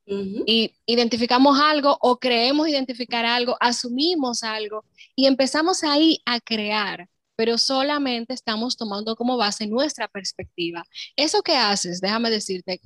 Y 0.06 0.74
identificamos 0.84 1.58
algo 1.58 1.96
o 2.00 2.18
creemos 2.18 2.68
identificar 2.68 3.24
algo, 3.24 3.56
asumimos 3.60 4.42
algo 4.42 4.84
y 5.16 5.26
empezamos 5.26 5.84
ahí 5.84 6.20
a 6.26 6.40
crear, 6.40 7.08
pero 7.36 7.56
solamente 7.56 8.34
estamos 8.34 8.76
tomando 8.76 9.16
como 9.16 9.36
base 9.36 9.66
nuestra 9.66 10.08
perspectiva. 10.08 10.84
Eso 11.16 11.42
que 11.42 11.56
haces, 11.56 12.00
déjame 12.00 12.30
decirte 12.30 12.80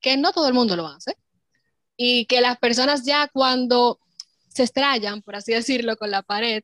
que 0.00 0.16
no 0.16 0.32
todo 0.32 0.48
el 0.48 0.54
mundo 0.54 0.74
lo 0.74 0.88
hace 0.88 1.16
y 1.96 2.26
que 2.26 2.40
las 2.40 2.58
personas 2.58 3.04
ya 3.04 3.28
cuando 3.28 4.00
se 4.48 4.64
estrellan, 4.64 5.22
por 5.22 5.36
así 5.36 5.52
decirlo, 5.52 5.96
con 5.96 6.10
la 6.10 6.22
pared, 6.22 6.62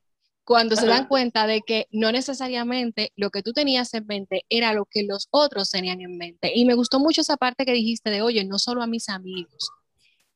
cuando 0.49 0.77
se 0.77 0.87
dan 0.87 1.07
cuenta 1.09 1.47
de 1.47 1.61
que 1.61 1.89
no 1.91 2.11
necesariamente 2.11 3.13
lo 3.17 3.29
que 3.29 3.43
tú 3.43 3.53
tenías 3.53 3.93
en 3.93 4.07
mente 4.07 4.47
era 4.49 4.73
lo 4.73 4.87
que 4.87 5.03
los 5.03 5.29
otros 5.31 5.71
tenían 5.71 6.01
en 6.01 6.17
mente. 6.17 6.53
Y 6.55 6.65
me 6.65 6.73
gustó 6.73 6.99
mucho 7.01 7.21
esa 7.21 7.37
parte 7.37 7.67
que 7.67 7.73
dijiste 7.75 8.09
de, 8.09 8.23
oye, 8.23 8.43
no 8.47 8.59
solo 8.59 8.83
a 8.83 8.87
mis 8.87 9.11
amigos. 9.11 9.71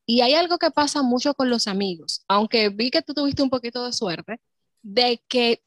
Y 0.05 0.21
hay 0.21 0.35
algo 0.35 0.59
que 0.59 0.71
pasa 0.71 1.01
mucho 1.01 1.33
con 1.33 1.49
los 1.49 1.67
amigos, 1.67 2.27
aunque 2.29 2.69
vi 2.69 2.91
que 2.91 3.01
tú 3.01 3.15
tuviste 3.15 3.43
un 3.43 3.49
poquito 3.49 3.87
de 3.87 3.95
suerte, 3.95 4.39
de 4.83 5.25
que 5.29 5.63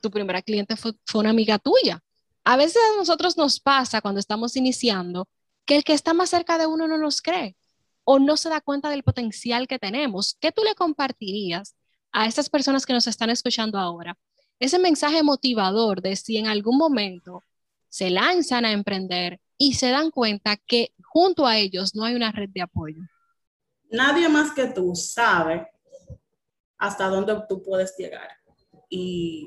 tu 0.00 0.10
primera 0.10 0.40
cliente 0.40 0.76
fue, 0.76 0.92
fue 1.04 1.20
una 1.20 1.28
amiga 1.28 1.58
tuya. 1.58 2.02
A 2.42 2.56
veces 2.56 2.80
a 2.94 2.96
nosotros 2.96 3.36
nos 3.36 3.60
pasa 3.60 4.00
cuando 4.00 4.18
estamos 4.18 4.56
iniciando 4.56 5.28
que 5.66 5.76
el 5.76 5.84
que 5.84 5.92
está 5.92 6.14
más 6.14 6.30
cerca 6.30 6.56
de 6.56 6.64
uno 6.64 6.88
no 6.88 6.96
nos 6.96 7.20
cree 7.20 7.54
o 8.04 8.18
no 8.18 8.38
se 8.38 8.48
da 8.48 8.62
cuenta 8.62 8.88
del 8.88 9.02
potencial 9.02 9.68
que 9.68 9.78
tenemos. 9.78 10.38
¿Qué 10.40 10.52
tú 10.52 10.62
le 10.62 10.74
compartirías 10.74 11.74
a 12.12 12.26
estas 12.26 12.48
personas 12.48 12.86
que 12.86 12.92
nos 12.92 13.06
están 13.06 13.30
escuchando 13.30 13.78
ahora, 13.78 14.16
ese 14.58 14.78
mensaje 14.78 15.22
motivador 15.22 16.02
de 16.02 16.16
si 16.16 16.36
en 16.36 16.46
algún 16.46 16.76
momento 16.76 17.42
se 17.88 18.10
lanzan 18.10 18.64
a 18.64 18.72
emprender 18.72 19.40
y 19.56 19.74
se 19.74 19.90
dan 19.90 20.10
cuenta 20.10 20.56
que 20.56 20.92
junto 21.02 21.46
a 21.46 21.56
ellos 21.56 21.94
no 21.94 22.04
hay 22.04 22.14
una 22.14 22.32
red 22.32 22.48
de 22.50 22.62
apoyo. 22.62 23.00
Nadie 23.90 24.28
más 24.28 24.52
que 24.52 24.66
tú 24.66 24.94
sabe 24.94 25.66
hasta 26.78 27.08
dónde 27.08 27.36
tú 27.48 27.62
puedes 27.62 27.94
llegar. 27.96 28.28
Y 28.88 29.46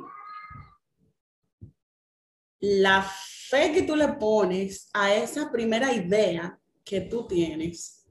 la 2.60 3.04
fe 3.04 3.72
que 3.74 3.84
tú 3.84 3.96
le 3.96 4.10
pones 4.10 4.90
a 4.94 5.14
esa 5.14 5.52
primera 5.52 5.94
idea 5.94 6.58
que 6.84 7.02
tú 7.02 7.26
tienes 7.28 8.03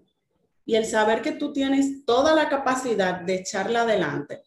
y 0.64 0.76
el 0.76 0.86
saber 0.86 1.22
que 1.22 1.32
tú 1.32 1.52
tienes 1.52 2.04
toda 2.04 2.34
la 2.34 2.48
capacidad 2.48 3.20
de 3.20 3.36
echarla 3.36 3.82
adelante, 3.82 4.42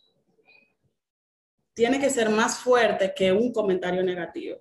tiene 1.74 2.00
que 2.00 2.10
ser 2.10 2.29
más 2.29 2.57
fuerte 2.60 3.13
que 3.15 3.34
un 3.34 3.51
comentario 3.51 4.01
negativo. 4.01 4.60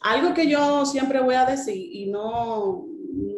Algo 0.00 0.34
que 0.34 0.48
yo 0.48 0.84
siempre 0.84 1.20
voy 1.20 1.36
a 1.36 1.44
decir 1.44 1.76
y 1.76 2.06
no, 2.10 2.86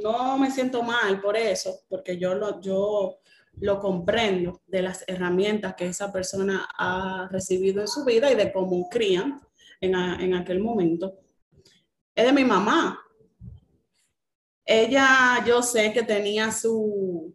no 0.03 0.39
me 0.39 0.51
siento 0.51 0.83
mal 0.83 1.21
por 1.21 1.37
eso, 1.37 1.81
porque 1.89 2.17
yo 2.17 2.35
lo, 2.35 2.61
yo 2.61 3.19
lo 3.61 3.79
comprendo 3.79 4.63
de 4.67 4.83
las 4.83 5.05
herramientas 5.07 5.75
que 5.75 5.87
esa 5.87 6.11
persona 6.11 6.67
ha 6.79 7.29
recibido 7.31 7.81
en 7.83 7.89
su 7.89 8.05
vida 8.05 8.31
y 8.31 8.37
de 8.37 8.53
cómo 8.53 8.89
crían 8.89 9.41
en, 9.81 9.95
en 9.95 10.35
aquel 10.35 10.61
momento, 10.61 11.19
es 12.15 12.25
de 12.25 12.33
mi 12.33 12.45
mamá 12.45 12.99
ella 14.69 15.43
yo 15.47 15.63
sé 15.63 15.95
que 15.95 16.03
tenía 16.03 16.53
su, 16.53 17.35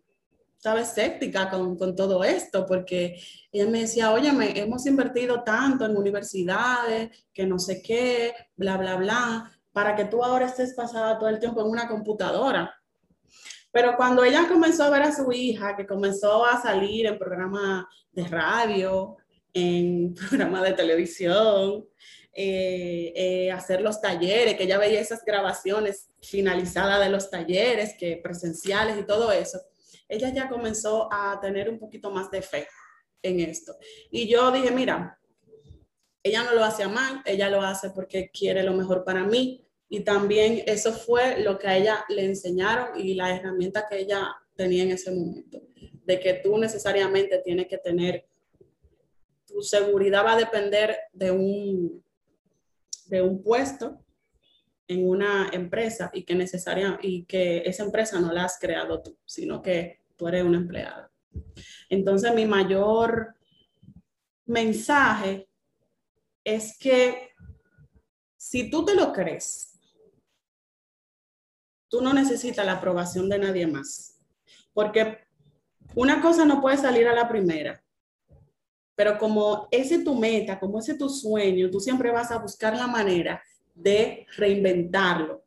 estaba 0.55 0.81
escéptica 0.81 1.49
con, 1.49 1.75
con, 1.75 1.95
todo 1.95 2.23
esto, 2.23 2.63
porque 2.67 3.19
ella 3.51 3.69
me 3.69 3.81
decía, 3.81 4.13
oye, 4.13 4.29
hemos 4.61 4.85
invertido 4.85 5.43
tanto 5.43 5.83
en 5.83 5.97
universidades, 5.97 7.25
que 7.33 7.47
no 7.47 7.57
sé 7.57 7.81
qué, 7.81 8.33
bla, 8.55 8.77
bla, 8.77 8.97
bla, 8.97 9.51
para 9.71 9.95
que 9.95 10.05
tú 10.05 10.23
ahora 10.23 10.45
estés 10.45 10.75
pasada 10.75 11.17
todo 11.17 11.29
el 11.29 11.39
tiempo 11.39 11.61
en 11.61 11.67
una 11.67 11.87
computadora. 11.87 12.71
Pero 13.71 13.97
cuando 13.97 14.23
ella 14.23 14.47
comenzó 14.47 14.83
a 14.83 14.91
ver 14.91 15.01
a 15.01 15.11
su 15.11 15.31
hija, 15.31 15.75
que 15.75 15.87
comenzó 15.87 16.45
a 16.45 16.61
salir 16.61 17.07
en 17.07 17.17
programas 17.17 17.85
de 18.11 18.27
radio, 18.27 19.17
en 19.53 20.13
programas 20.29 20.61
de 20.61 20.73
televisión, 20.73 21.85
eh, 22.35 23.13
eh, 23.15 23.51
hacer 23.51 23.81
los 23.81 24.01
talleres, 24.01 24.55
que 24.55 24.65
ya 24.65 24.79
veía 24.79 24.99
esas 24.99 25.23
grabaciones 25.23 26.09
finalizadas 26.21 26.99
de 26.99 27.09
los 27.09 27.29
talleres, 27.29 27.95
que 27.97 28.17
presenciales 28.17 28.97
y 28.97 29.05
todo 29.05 29.31
eso, 29.31 29.61
ella 30.09 30.29
ya 30.33 30.49
comenzó 30.49 31.07
a 31.11 31.39
tener 31.39 31.69
un 31.69 31.77
poquito 31.77 32.09
más 32.09 32.31
de 32.31 32.41
fe 32.41 32.67
en 33.21 33.39
esto. 33.39 33.75
Y 34.09 34.27
yo 34.27 34.51
dije, 34.51 34.71
mira, 34.71 35.19
ella 36.23 36.43
no 36.43 36.53
lo 36.53 36.63
hace 36.63 36.87
mal, 36.87 37.21
ella 37.25 37.49
lo 37.49 37.61
hace 37.61 37.91
porque 37.91 38.31
quiere 38.31 38.63
lo 38.63 38.73
mejor 38.73 39.03
para 39.03 39.23
mí. 39.23 39.67
Y 39.89 39.99
también 39.99 40.63
eso 40.65 40.91
fue 40.91 41.39
lo 41.39 41.59
que 41.59 41.67
a 41.67 41.77
ella 41.77 42.05
le 42.09 42.25
enseñaron 42.25 42.99
y 42.99 43.13
la 43.13 43.35
herramienta 43.35 43.85
que 43.87 43.99
ella 43.99 44.27
tenía 44.55 44.83
en 44.83 44.91
ese 44.91 45.11
momento, 45.11 45.61
de 46.03 46.19
que 46.19 46.33
tú 46.35 46.57
necesariamente 46.57 47.39
tienes 47.39 47.67
que 47.67 47.77
tener, 47.77 48.25
tu 49.45 49.61
seguridad 49.61 50.25
va 50.25 50.33
a 50.33 50.37
depender 50.37 50.97
de 51.11 51.29
un, 51.29 52.03
un 53.21 53.41
puesto 53.41 54.03
en 54.87 55.07
una 55.07 55.49
empresa 55.51 56.11
y 56.13 56.23
que 56.23 56.35
necesaria 56.35 56.99
y 57.01 57.25
que 57.25 57.63
esa 57.65 57.83
empresa 57.83 58.19
no 58.19 58.31
la 58.31 58.45
has 58.45 58.59
creado 58.59 59.01
tú, 59.01 59.17
sino 59.25 59.61
que 59.61 60.01
tú 60.15 60.27
eres 60.27 60.43
una 60.43 60.57
empleada. 60.57 61.11
Entonces 61.89 62.33
mi 62.33 62.45
mayor 62.45 63.35
mensaje 64.45 65.49
es 66.43 66.77
que 66.77 67.29
si 68.35 68.69
tú 68.69 68.85
te 68.85 68.95
lo 68.95 69.13
crees, 69.13 69.79
tú 71.87 72.01
no 72.01 72.13
necesitas 72.13 72.65
la 72.65 72.73
aprobación 72.73 73.29
de 73.29 73.39
nadie 73.39 73.67
más, 73.67 74.19
porque 74.73 75.19
una 75.95 76.21
cosa 76.21 76.45
no 76.45 76.59
puede 76.59 76.77
salir 76.77 77.07
a 77.07 77.15
la 77.15 77.29
primera 77.29 77.82
pero 78.95 79.17
como 79.17 79.67
ese 79.71 79.95
es 79.95 80.03
tu 80.03 80.15
meta, 80.15 80.59
como 80.59 80.79
ese 80.79 80.93
es 80.93 80.97
tu 80.97 81.09
sueño, 81.09 81.69
tú 81.69 81.79
siempre 81.79 82.11
vas 82.11 82.31
a 82.31 82.37
buscar 82.37 82.75
la 82.75 82.87
manera 82.87 83.41
de 83.73 84.25
reinventarlo 84.37 85.43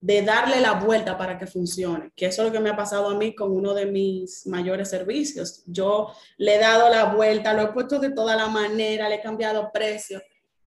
de 0.00 0.22
darle 0.22 0.60
la 0.60 0.74
vuelta 0.74 1.18
para 1.18 1.38
que 1.38 1.46
funcione, 1.46 2.12
que 2.14 2.26
eso 2.26 2.42
es 2.42 2.48
lo 2.48 2.52
que 2.52 2.60
me 2.60 2.70
ha 2.70 2.76
pasado 2.76 3.08
a 3.08 3.18
mí 3.18 3.34
con 3.34 3.50
uno 3.50 3.74
de 3.74 3.86
mis 3.86 4.46
mayores 4.46 4.88
servicios. 4.90 5.64
Yo 5.66 6.12
le 6.36 6.56
he 6.56 6.58
dado 6.58 6.88
la 6.88 7.06
vuelta, 7.06 7.52
lo 7.52 7.62
he 7.62 7.72
puesto 7.72 7.98
de 7.98 8.10
toda 8.10 8.36
la 8.36 8.46
manera, 8.46 9.08
le 9.08 9.16
he 9.16 9.20
cambiado 9.20 9.70
precio 9.72 10.22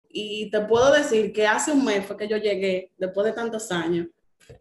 y 0.08 0.50
te 0.50 0.62
puedo 0.62 0.92
decir 0.94 1.34
que 1.34 1.46
hace 1.46 1.72
un 1.72 1.84
mes 1.84 2.06
fue 2.06 2.18
que 2.18 2.28
yo 2.28 2.38
llegué, 2.38 2.94
después 2.98 3.26
de 3.26 3.34
tantos 3.34 3.72
años, 3.72 4.08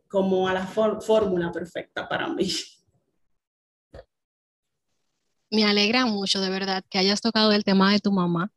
como 0.09 0.49
a 0.49 0.53
la 0.53 0.67
fórmula 0.67 1.53
perfecta 1.53 2.09
para 2.09 2.29
mí. 2.29 2.51
Me 5.51 5.65
alegra 5.65 6.05
mucho, 6.07 6.41
de 6.41 6.51
verdad, 6.51 6.85
que 6.91 6.99
hayas 6.99 7.21
tocado 7.21 7.53
el 7.53 7.65
tema 7.65 7.93
de 7.93 8.01
tu 8.01 8.13
mamá 8.13 8.53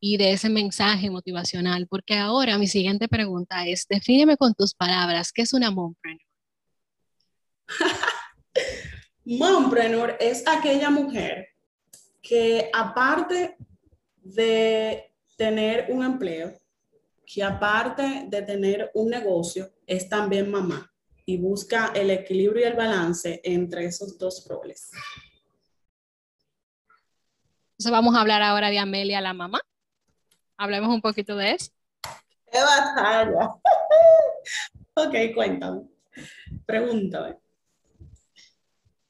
y 0.00 0.16
de 0.16 0.32
ese 0.32 0.48
mensaje 0.48 1.10
motivacional, 1.10 1.86
porque 1.86 2.14
ahora 2.14 2.58
mi 2.58 2.66
siguiente 2.66 3.08
pregunta 3.08 3.66
es, 3.66 3.86
defíneme 3.88 4.36
con 4.36 4.54
tus 4.54 4.74
palabras, 4.74 5.32
¿qué 5.32 5.42
es 5.42 5.52
una 5.52 5.70
mompreneur? 5.70 6.20
mompreneur 9.24 10.16
es 10.20 10.46
aquella 10.46 10.90
mujer 10.90 11.48
que 12.20 12.70
aparte 12.74 13.56
de 14.16 15.12
tener 15.36 15.86
un 15.90 16.04
empleo, 16.04 16.58
que 17.24 17.42
aparte 17.42 18.26
de 18.28 18.42
tener 18.42 18.90
un 18.94 19.10
negocio, 19.10 19.70
es 19.86 20.08
también 20.08 20.50
mamá 20.50 20.92
y 21.24 21.36
busca 21.38 21.92
el 21.94 22.10
equilibrio 22.10 22.64
y 22.64 22.68
el 22.68 22.76
balance 22.76 23.40
entre 23.44 23.86
esos 23.86 24.16
dos 24.18 24.46
roles. 24.48 24.90
Entonces 27.78 27.92
vamos 27.92 28.16
a 28.16 28.22
hablar 28.22 28.42
ahora 28.42 28.70
de 28.70 28.78
Amelia, 28.78 29.20
la 29.20 29.34
mamá. 29.34 29.60
Hablemos 30.56 30.88
un 30.88 31.02
poquito 31.02 31.36
de 31.36 31.52
eso. 31.52 31.70
¡Qué 32.50 32.58
batalla! 32.58 33.50
ok, 34.94 35.14
cuéntame. 35.34 35.82
Pregúntame. 36.64 37.36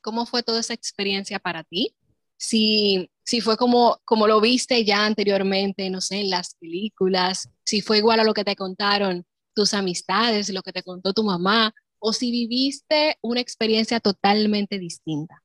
¿Cómo 0.00 0.26
fue 0.26 0.42
toda 0.42 0.58
esa 0.58 0.74
experiencia 0.74 1.38
para 1.38 1.62
ti? 1.62 1.94
Si, 2.36 3.08
si 3.22 3.40
fue 3.40 3.56
como, 3.56 4.00
como 4.04 4.26
lo 4.26 4.40
viste 4.40 4.84
ya 4.84 5.06
anteriormente, 5.06 5.88
no 5.88 6.00
sé, 6.00 6.22
en 6.22 6.30
las 6.30 6.56
películas, 6.56 7.48
si 7.64 7.82
fue 7.82 7.98
igual 7.98 8.18
a 8.18 8.24
lo 8.24 8.34
que 8.34 8.44
te 8.44 8.56
contaron 8.56 9.24
tus 9.54 9.74
amistades, 9.74 10.50
lo 10.50 10.62
que 10.62 10.72
te 10.72 10.82
contó 10.82 11.12
tu 11.12 11.22
mamá, 11.22 11.72
o 12.00 12.12
si 12.12 12.32
viviste 12.32 13.16
una 13.22 13.40
experiencia 13.40 14.00
totalmente 14.00 14.80
distinta. 14.80 15.40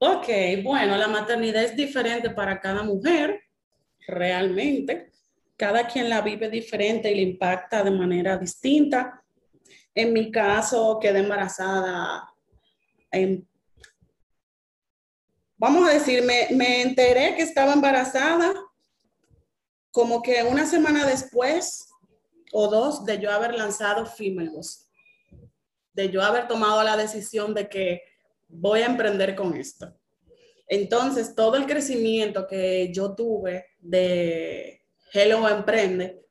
Ok, 0.00 0.28
bueno, 0.62 0.96
la 0.96 1.08
maternidad 1.08 1.64
es 1.64 1.74
diferente 1.74 2.30
para 2.30 2.60
cada 2.60 2.84
mujer 2.84 3.40
realmente. 4.06 5.10
Cada 5.56 5.88
quien 5.88 6.08
la 6.08 6.20
vive 6.20 6.48
diferente 6.48 7.10
y 7.10 7.16
le 7.16 7.22
impacta 7.22 7.82
de 7.82 7.90
manera 7.90 8.36
distinta. 8.36 9.24
En 9.92 10.12
mi 10.12 10.30
caso, 10.30 10.98
quedé 11.00 11.18
embarazada. 11.18 12.32
vamos 15.56 15.88
a 15.88 15.94
decir, 15.94 16.22
me, 16.22 16.46
me 16.52 16.82
enteré 16.82 17.34
que 17.34 17.42
estaba 17.42 17.72
embarazada 17.72 18.54
como 19.90 20.22
que 20.22 20.44
una 20.44 20.64
semana 20.64 21.04
después 21.06 21.88
o 22.52 22.68
dos 22.68 23.04
de 23.04 23.18
yo 23.18 23.32
haber 23.32 23.54
lanzado 23.56 24.06
Fimelbos, 24.06 24.88
de 25.92 26.08
yo 26.08 26.22
haber 26.22 26.46
tomado 26.46 26.84
la 26.84 26.96
decisión 26.96 27.52
de 27.52 27.68
que 27.68 28.02
voy 28.48 28.80
a 28.80 28.86
emprender 28.86 29.34
con 29.34 29.54
esto. 29.54 29.94
Entonces, 30.66 31.34
todo 31.34 31.56
el 31.56 31.66
crecimiento 31.66 32.46
que 32.46 32.92
yo 32.92 33.14
tuve 33.14 33.66
de 33.78 34.82
Hello 35.12 35.48
Emprende 35.48 36.26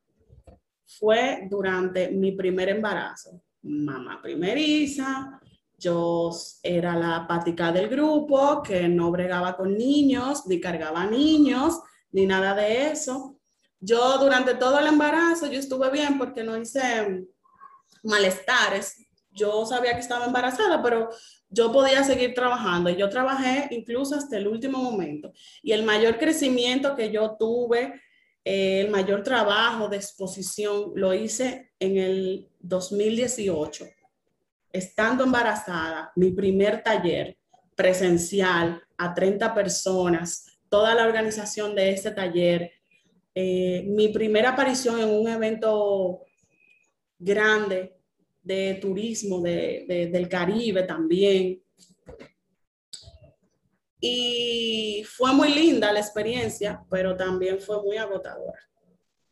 fue 0.85 1.47
durante 1.49 2.09
mi 2.09 2.31
primer 2.33 2.69
embarazo. 2.69 3.41
Mamá 3.63 4.21
primeriza, 4.21 5.39
yo 5.77 6.31
era 6.63 6.95
la 6.95 7.27
pática 7.27 7.71
del 7.71 7.89
grupo 7.89 8.61
que 8.63 8.87
no 8.87 9.11
bregaba 9.11 9.55
con 9.57 9.77
niños, 9.77 10.45
ni 10.47 10.59
cargaba 10.59 11.05
niños, 11.05 11.79
ni 12.11 12.25
nada 12.25 12.55
de 12.55 12.91
eso. 12.91 13.39
Yo 13.79 14.17
durante 14.17 14.55
todo 14.55 14.79
el 14.79 14.87
embarazo, 14.87 15.47
yo 15.47 15.59
estuve 15.59 15.89
bien 15.91 16.17
porque 16.17 16.43
no 16.43 16.57
hice 16.57 17.25
malestares. 18.03 18.95
Yo 19.29 19.65
sabía 19.65 19.93
que 19.93 19.99
estaba 19.99 20.25
embarazada, 20.25 20.81
pero 20.81 21.09
yo 21.49 21.71
podía 21.71 22.03
seguir 22.03 22.33
trabajando. 22.33 22.89
Yo 22.89 23.09
trabajé 23.09 23.67
incluso 23.71 24.15
hasta 24.15 24.37
el 24.37 24.47
último 24.47 24.81
momento. 24.81 25.31
Y 25.61 25.71
el 25.71 25.83
mayor 25.83 26.17
crecimiento 26.17 26.95
que 26.95 27.11
yo 27.11 27.35
tuve, 27.37 28.01
eh, 28.43 28.81
el 28.81 28.89
mayor 28.89 29.23
trabajo 29.23 29.87
de 29.87 29.97
exposición, 29.97 30.91
lo 30.95 31.13
hice 31.13 31.71
en 31.79 31.97
el 31.97 32.47
2018, 32.59 33.85
estando 34.71 35.23
embarazada, 35.23 36.11
mi 36.15 36.31
primer 36.31 36.83
taller 36.83 37.37
presencial 37.75 38.81
a 38.97 39.13
30 39.13 39.53
personas, 39.53 40.59
toda 40.69 40.95
la 40.95 41.05
organización 41.05 41.75
de 41.75 41.91
ese 41.91 42.11
taller, 42.11 42.71
eh, 43.35 43.83
mi 43.85 44.09
primera 44.09 44.49
aparición 44.49 44.99
en 44.99 45.09
un 45.09 45.27
evento 45.27 46.21
grande 47.19 47.96
de 48.47 48.75
turismo 48.75 49.41
del 49.41 50.29
Caribe 50.29 50.83
también. 50.83 51.61
Y 53.99 55.03
fue 55.05 55.33
muy 55.33 55.53
linda 55.53 55.91
la 55.91 55.99
experiencia, 55.99 56.81
pero 56.89 57.17
también 57.17 57.59
fue 57.59 57.81
muy 57.83 57.97
agotadora. 57.97 58.59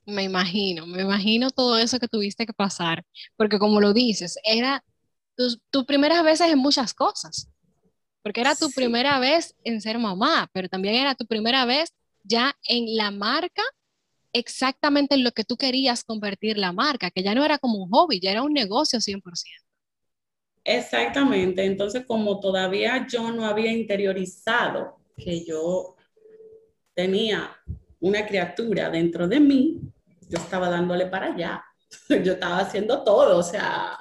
Me 0.06 0.24
imagino, 0.24 0.86
me 0.86 1.02
imagino 1.02 1.50
todo 1.50 1.78
eso 1.78 1.98
que 1.98 2.08
tuviste 2.08 2.46
que 2.46 2.54
pasar, 2.54 3.04
porque 3.38 3.58
como 3.58 3.80
lo 3.80 3.94
dices, 3.94 4.38
era 4.44 4.84
tus, 5.36 5.60
tus 5.72 5.86
primeras 5.86 6.24
veces 6.24 6.52
en 6.52 6.60
muchas 6.60 6.94
cosas, 6.94 7.50
porque 8.22 8.42
era 8.42 8.56
tu 8.56 8.70
primera 8.72 9.18
vez 9.20 9.56
en 9.64 9.82
ser 9.82 9.98
mamá, 9.98 10.50
pero 10.54 10.68
también 10.70 10.96
era 10.96 11.16
tu 11.16 11.26
primera 11.26 11.66
vez 11.66 11.92
ya 12.24 12.56
en 12.68 12.96
la 12.96 13.10
marca 13.12 13.64
exactamente 14.36 15.16
en 15.16 15.24
lo 15.24 15.32
que 15.32 15.46
tú 15.46 15.56
querías 15.56 16.04
convertir 16.04 16.58
la 16.58 16.74
marca, 16.74 17.10
que 17.10 17.24
ya 17.24 17.34
no 17.34 17.46
era 17.46 17.58
como 17.58 17.82
un 17.84 17.90
hobby, 17.90 18.20
ya 18.20 18.32
era 18.32 18.44
un 18.44 18.54
negocio 18.54 19.00
100%. 19.00 19.24
Exactamente, 20.64 21.64
entonces 21.64 22.06
como 22.06 22.40
todavía 22.40 23.08
yo 23.08 23.32
no 23.32 23.46
había 23.46 23.72
interiorizado 23.72 24.98
que 25.16 25.46
yo 25.46 25.96
tenía 26.94 27.56
una 28.00 28.26
criatura 28.26 28.90
dentro 28.90 29.28
de 29.28 29.40
mí, 29.40 29.80
yo 30.28 30.40
estaba 30.40 30.70
dándole 30.70 31.06
para 31.06 31.28
allá, 31.28 31.64
yo 32.10 32.34
estaba 32.34 32.60
haciendo 32.60 33.04
todo, 33.04 33.38
o 33.38 33.44
sea, 33.44 34.00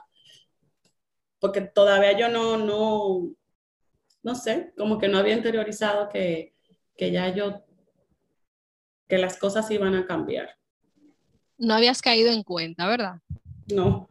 porque 1.38 1.60
todavía 1.60 2.18
yo 2.18 2.28
no, 2.28 2.56
no, 2.56 3.30
no 4.22 4.34
sé, 4.34 4.72
como 4.76 4.98
que 4.98 5.06
no 5.06 5.18
había 5.18 5.34
interiorizado 5.34 6.08
que, 6.08 6.54
que 6.96 7.12
ya 7.12 7.28
yo 7.28 7.64
que 9.08 9.18
las 9.18 9.38
cosas 9.38 9.70
iban 9.70 9.94
a 9.94 10.06
cambiar. 10.06 10.56
No 11.58 11.74
habías 11.74 12.02
caído 12.02 12.32
en 12.32 12.42
cuenta, 12.42 12.86
¿verdad? 12.86 13.20
No. 13.72 14.08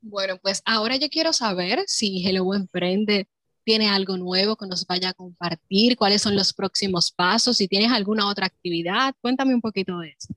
Bueno, 0.00 0.38
pues 0.42 0.62
ahora 0.64 0.96
yo 0.96 1.08
quiero 1.08 1.32
saber 1.32 1.84
si 1.86 2.26
Hello 2.26 2.54
Emprende 2.54 3.28
tiene 3.64 3.88
algo 3.88 4.16
nuevo 4.18 4.56
que 4.56 4.66
nos 4.66 4.86
vaya 4.86 5.10
a 5.10 5.14
compartir, 5.14 5.96
cuáles 5.96 6.20
son 6.20 6.36
los 6.36 6.52
próximos 6.52 7.10
pasos, 7.10 7.56
si 7.56 7.66
tienes 7.66 7.90
alguna 7.90 8.28
otra 8.28 8.46
actividad, 8.46 9.14
cuéntame 9.22 9.54
un 9.54 9.62
poquito 9.62 9.98
de 9.98 10.10
eso. 10.10 10.34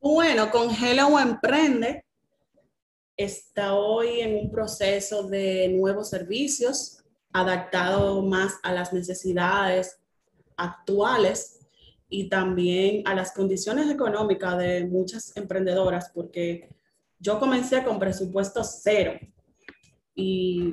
Bueno, 0.00 0.50
con 0.50 0.70
Hello 0.70 1.18
Emprende 1.18 2.04
está 3.16 3.74
hoy 3.74 4.20
en 4.20 4.36
un 4.36 4.50
proceso 4.50 5.24
de 5.24 5.68
nuevos 5.68 6.10
servicios 6.10 7.02
adaptado 7.32 8.22
más 8.22 8.54
a 8.62 8.72
las 8.72 8.92
necesidades 8.92 9.98
actuales 10.56 11.57
y 12.08 12.28
también 12.28 13.02
a 13.06 13.14
las 13.14 13.32
condiciones 13.32 13.90
económicas 13.90 14.56
de 14.58 14.86
muchas 14.86 15.36
emprendedoras, 15.36 16.10
porque 16.14 16.68
yo 17.18 17.38
comencé 17.38 17.84
con 17.84 17.98
presupuesto 17.98 18.64
cero 18.64 19.18
y, 20.14 20.72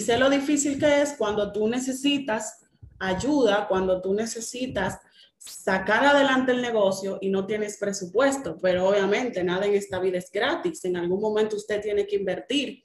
sé 0.00 0.16
lo 0.16 0.30
difícil 0.30 0.78
que 0.78 1.02
es 1.02 1.14
cuando 1.18 1.52
tú 1.52 1.68
necesitas 1.68 2.64
ayuda, 2.98 3.66
cuando 3.66 4.00
tú 4.00 4.14
necesitas 4.14 4.98
sacar 5.36 6.04
adelante 6.04 6.52
el 6.52 6.62
negocio 6.62 7.18
y 7.20 7.30
no 7.30 7.46
tienes 7.46 7.78
presupuesto, 7.78 8.56
pero 8.60 8.88
obviamente 8.88 9.42
nada 9.42 9.66
en 9.66 9.74
esta 9.74 9.98
vida 9.98 10.18
es 10.18 10.30
gratis, 10.30 10.84
en 10.84 10.96
algún 10.96 11.20
momento 11.20 11.56
usted 11.56 11.80
tiene 11.80 12.06
que 12.06 12.16
invertir. 12.16 12.82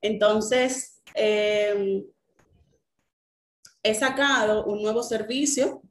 Entonces, 0.00 1.02
eh, 1.14 2.04
he 3.82 3.94
sacado 3.94 4.64
un 4.64 4.82
nuevo 4.82 5.02
servicio 5.02 5.82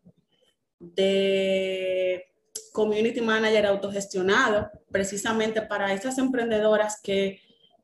de 0.93 2.25
community 2.71 3.21
manager 3.21 3.65
autogestionado, 3.65 4.69
precisamente 4.91 5.61
para 5.61 5.93
esas 5.93 6.17
emprendedoras 6.17 6.99
que 7.01 7.39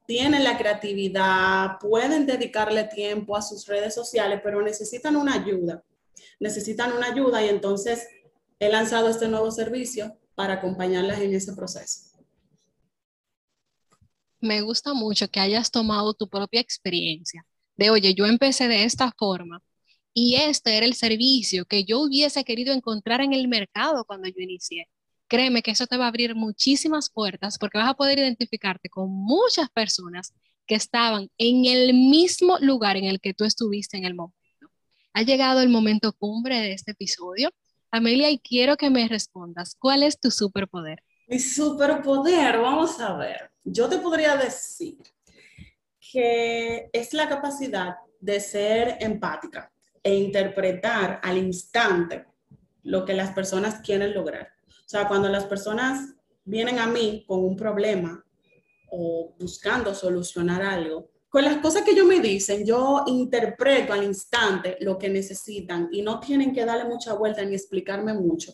tienen 0.06 0.44
la 0.44 0.58
creatividad, 0.58 1.80
pueden 1.80 2.26
dedicarle 2.26 2.84
tiempo 2.84 3.36
a 3.36 3.42
sus 3.42 3.66
redes 3.66 3.96
sociales, 3.96 4.42
pero 4.44 4.62
necesitan 4.62 5.16
una 5.16 5.36
ayuda. 5.36 5.84
Necesitan 6.40 6.92
una 6.94 7.08
ayuda 7.08 7.44
y 7.44 7.50
entonces 7.50 8.08
he 8.60 8.70
lanzado 8.70 9.08
este 9.08 9.28
nuevo 9.28 9.50
servicio 9.52 10.18
para 10.36 10.56
acompañarlas 10.56 11.20
en 11.20 11.34
ese 11.34 11.54
proceso. 11.54 12.12
Me 14.40 14.62
gusta 14.62 14.94
mucho 14.94 15.30
que 15.30 15.40
hayas 15.40 15.72
tomado 15.72 16.14
tu 16.14 16.28
propia 16.28 16.60
experiencia 16.60 17.46
de, 17.78 17.90
oye, 17.90 18.14
yo 18.14 18.26
empecé 18.26 18.68
de 18.68 18.84
esta 18.84 19.12
forma 19.18 19.62
y 20.14 20.36
este 20.36 20.78
era 20.78 20.86
el 20.86 20.94
servicio 20.94 21.66
que 21.66 21.84
yo 21.84 22.02
hubiese 22.02 22.44
querido 22.44 22.74
encontrar 22.74 23.22
en 23.22 23.34
el 23.34 23.48
mercado 23.48 24.06
cuando 24.06 24.28
yo 24.28 24.40
inicié. 24.40 24.88
Créeme 25.28 25.62
que 25.62 25.72
eso 25.72 25.88
te 25.88 25.98
va 25.98 26.06
a 26.06 26.08
abrir 26.10 26.36
muchísimas 26.36 27.10
puertas 27.10 27.58
porque 27.58 27.78
vas 27.78 27.90
a 27.90 27.94
poder 27.94 28.20
identificarte 28.20 28.90
con 28.90 29.10
muchas 29.10 29.70
personas 29.70 30.34
que 30.68 30.76
estaban 30.76 31.30
en 31.38 31.66
el 31.66 31.94
mismo 31.94 32.58
lugar 32.60 32.98
en 32.98 33.06
el 33.06 33.22
que 33.22 33.34
tú 33.34 33.46
estuviste 33.46 33.98
en 33.98 34.06
el 34.06 34.14
momento. 34.14 34.38
Ha 35.14 35.22
llegado 35.24 35.62
el 35.62 35.70
momento 35.70 36.14
cumbre 36.14 36.60
de 36.60 36.74
este 36.74 36.92
episodio. 36.92 37.50
Amelia, 37.92 38.30
y 38.30 38.40
quiero 38.40 38.78
que 38.78 38.90
me 38.90 39.08
respondas, 39.08 39.76
¿cuál 39.76 40.04
es 40.04 40.20
tu 40.20 40.32
superpoder? 40.32 41.02
Mi 41.28 41.40
superpoder, 41.40 42.58
vamos 42.60 43.00
a 43.00 43.16
ver. 43.16 43.52
Yo 43.64 43.88
te 43.88 43.98
podría 43.98 44.36
decir 44.36 44.98
que 46.12 46.90
es 46.92 47.14
la 47.14 47.30
capacidad 47.30 47.96
de 48.20 48.40
ser 48.40 48.98
empática 49.00 49.72
e 50.04 50.16
interpretar 50.16 51.20
al 51.24 51.38
instante 51.38 52.26
lo 52.84 53.06
que 53.06 53.14
las 53.14 53.32
personas 53.32 53.82
quieren 53.82 54.14
lograr. 54.14 54.50
O 54.68 54.90
sea, 54.92 55.08
cuando 55.08 55.30
las 55.30 55.46
personas 55.46 56.16
vienen 56.44 56.80
a 56.80 56.88
mí 56.88 57.24
con 57.28 57.44
un 57.44 57.56
problema 57.56 58.26
o 58.90 59.36
buscando 59.40 59.94
solucionar 59.94 60.62
algo, 60.62 61.10
con 61.30 61.46
las 61.46 61.58
cosas 61.58 61.84
que 61.84 61.92
ellos 61.92 62.06
me 62.06 62.20
dicen, 62.20 62.66
yo 62.66 63.06
interpreto 63.08 63.94
al 63.94 64.04
instante 64.04 64.76
lo 64.82 64.98
que 64.98 65.08
necesitan 65.08 65.88
y 65.90 66.02
no 66.02 66.20
tienen 66.20 66.54
que 66.54 66.66
darle 66.66 66.84
mucha 66.84 67.14
vuelta 67.14 67.46
ni 67.46 67.56
explicarme 67.56 68.14
mucho. 68.14 68.54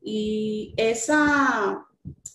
Y 0.00 0.72
esa 0.78 1.86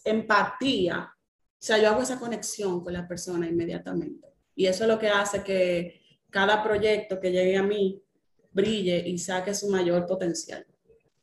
empatía, 0.03 1.11
o 1.11 1.55
sea, 1.57 1.79
yo 1.79 1.89
hago 1.89 2.03
esa 2.03 2.19
conexión 2.19 2.83
con 2.83 2.93
la 2.93 3.07
persona 3.07 3.47
inmediatamente. 3.47 4.27
Y 4.55 4.67
eso 4.67 4.83
es 4.83 4.89
lo 4.89 4.99
que 4.99 5.09
hace 5.09 5.41
que 5.41 5.99
cada 6.29 6.61
proyecto 6.61 7.19
que 7.19 7.31
llegue 7.31 7.57
a 7.57 7.63
mí 7.63 8.03
brille 8.51 9.07
y 9.07 9.17
saque 9.17 9.53
su 9.53 9.69
mayor 9.69 10.05
potencial. 10.05 10.65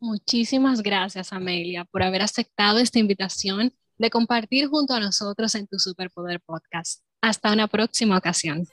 Muchísimas 0.01 0.83
gracias, 0.83 1.33
Amelia, 1.33 1.85
por 1.85 2.03
haber 2.03 2.23
aceptado 2.23 2.79
esta 2.79 2.99
invitación 2.99 3.73
de 3.99 4.11
compartir 4.11 4.69
junto 4.69 4.95
a 4.95 5.01
nosotros 5.01 5.55
en 5.55 5.67
tu 5.67 5.79
Superpoder 5.79 6.41
Podcast. 6.41 7.03
Hasta 7.21 7.53
una 7.53 7.67
próxima 7.67 8.17
ocasión. 8.17 8.67